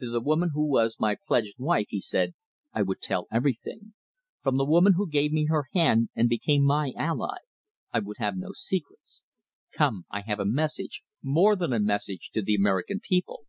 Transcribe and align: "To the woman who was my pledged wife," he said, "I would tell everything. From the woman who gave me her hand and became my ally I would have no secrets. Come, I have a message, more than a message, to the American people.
"To 0.00 0.10
the 0.10 0.22
woman 0.22 0.52
who 0.54 0.66
was 0.66 0.98
my 0.98 1.18
pledged 1.26 1.56
wife," 1.58 1.88
he 1.90 2.00
said, 2.00 2.32
"I 2.72 2.80
would 2.80 3.02
tell 3.02 3.26
everything. 3.30 3.92
From 4.40 4.56
the 4.56 4.64
woman 4.64 4.94
who 4.94 5.06
gave 5.06 5.32
me 5.32 5.48
her 5.50 5.66
hand 5.74 6.08
and 6.16 6.30
became 6.30 6.62
my 6.64 6.94
ally 6.96 7.40
I 7.92 7.98
would 8.00 8.16
have 8.16 8.38
no 8.38 8.52
secrets. 8.54 9.22
Come, 9.72 10.06
I 10.10 10.22
have 10.22 10.40
a 10.40 10.46
message, 10.46 11.02
more 11.22 11.56
than 11.56 11.74
a 11.74 11.78
message, 11.78 12.30
to 12.32 12.40
the 12.40 12.54
American 12.54 13.00
people. 13.00 13.40